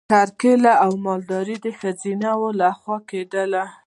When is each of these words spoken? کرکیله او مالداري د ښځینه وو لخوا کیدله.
کرکیله 0.11 0.73
او 0.85 0.91
مالداري 1.05 1.57
د 1.65 1.67
ښځینه 1.79 2.29
وو 2.39 2.49
لخوا 2.61 2.97
کیدله. 3.09 3.63